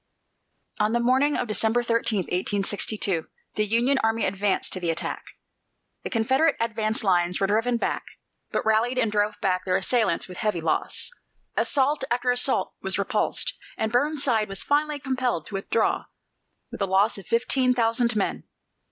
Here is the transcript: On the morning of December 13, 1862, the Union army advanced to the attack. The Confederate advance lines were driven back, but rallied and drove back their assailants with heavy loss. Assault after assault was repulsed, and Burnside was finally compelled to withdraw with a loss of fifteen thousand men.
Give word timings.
On 0.79 0.93
the 0.93 0.99
morning 0.99 1.37
of 1.37 1.47
December 1.47 1.83
13, 1.83 2.21
1862, 2.21 3.27
the 3.53 3.67
Union 3.67 3.99
army 3.99 4.25
advanced 4.25 4.73
to 4.73 4.79
the 4.79 4.89
attack. 4.89 5.21
The 6.03 6.09
Confederate 6.09 6.55
advance 6.59 7.03
lines 7.03 7.39
were 7.39 7.45
driven 7.45 7.77
back, 7.77 8.01
but 8.49 8.65
rallied 8.65 8.97
and 8.97 9.11
drove 9.11 9.39
back 9.41 9.63
their 9.63 9.77
assailants 9.77 10.27
with 10.27 10.39
heavy 10.39 10.59
loss. 10.59 11.11
Assault 11.55 12.03
after 12.09 12.31
assault 12.31 12.73
was 12.81 12.97
repulsed, 12.97 13.53
and 13.77 13.91
Burnside 13.91 14.49
was 14.49 14.63
finally 14.63 14.97
compelled 14.99 15.45
to 15.45 15.53
withdraw 15.53 16.05
with 16.71 16.81
a 16.81 16.87
loss 16.87 17.19
of 17.19 17.27
fifteen 17.27 17.75
thousand 17.75 18.15
men. 18.15 18.45